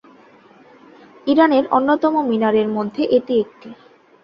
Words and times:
ইরানের 1.27 1.65
অন্যতম 1.71 2.13
মিনারের 2.29 2.67
মধ্যে 2.67 3.03
এটি 3.17 3.33
একটি। 3.39 3.69